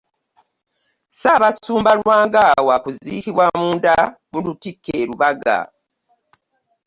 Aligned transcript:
Ssaabasumba 1.11 1.91
Lwanga 1.99 2.43
wa 2.67 2.75
kuziikibwa 2.83 3.45
Munda 3.59 3.95
mu 4.31 4.39
lutikko 4.45 4.91
e 5.01 5.03
Lubaga 5.09 5.57